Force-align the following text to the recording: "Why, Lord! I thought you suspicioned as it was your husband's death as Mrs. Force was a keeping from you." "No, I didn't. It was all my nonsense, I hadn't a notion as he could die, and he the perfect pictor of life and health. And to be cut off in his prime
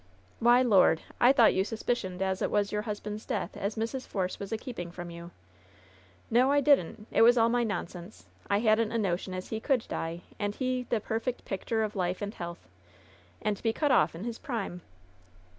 "Why, 0.39 0.63
Lord! 0.63 1.03
I 1.19 1.31
thought 1.31 1.53
you 1.53 1.63
suspicioned 1.63 2.23
as 2.23 2.41
it 2.41 2.49
was 2.49 2.71
your 2.71 2.81
husband's 2.81 3.23
death 3.23 3.55
as 3.55 3.75
Mrs. 3.75 4.07
Force 4.07 4.39
was 4.39 4.51
a 4.51 4.57
keeping 4.57 4.89
from 4.91 5.11
you." 5.11 5.29
"No, 6.31 6.51
I 6.51 6.59
didn't. 6.59 7.05
It 7.11 7.21
was 7.21 7.37
all 7.37 7.49
my 7.49 7.63
nonsense, 7.63 8.25
I 8.49 8.61
hadn't 8.61 8.91
a 8.91 8.97
notion 8.97 9.35
as 9.35 9.49
he 9.49 9.59
could 9.59 9.87
die, 9.87 10.21
and 10.39 10.55
he 10.55 10.87
the 10.89 11.01
perfect 11.01 11.45
pictor 11.45 11.83
of 11.83 11.95
life 11.95 12.19
and 12.19 12.33
health. 12.33 12.67
And 13.43 13.55
to 13.55 13.61
be 13.61 13.73
cut 13.73 13.91
off 13.91 14.15
in 14.15 14.23
his 14.23 14.39
prime 14.39 14.81